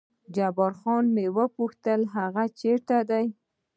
جبار 0.35 0.73
خان 0.79 1.05
مې 1.15 1.25
وپوښت 1.37 1.83
هغه 2.15 2.43
چېرې 2.59 2.99
دی؟ 3.09 3.25